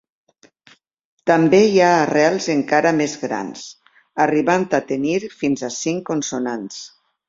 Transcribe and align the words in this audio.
També 1.31 1.59
hi 1.65 1.77
ha 1.83 1.91
arrels 1.99 2.49
encara 2.55 2.95
més 3.03 3.15
grans, 3.27 3.69
arribant 4.29 4.69
a 4.83 4.85
tenir 4.95 5.17
fins 5.41 5.67
a 5.73 5.75
cinc 5.81 6.07
consonants. 6.13 6.87